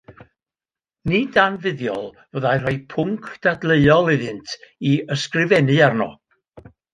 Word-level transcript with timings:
Nid 1.09 1.35
anfuddiol 1.41 2.07
fyddai 2.37 2.53
rhoi 2.63 2.73
pwnc 2.93 3.29
dadleuol 3.47 4.11
iddynt 4.15 4.57
i 4.93 4.95
ysgrifennu 5.17 5.79
arno. 5.91 6.11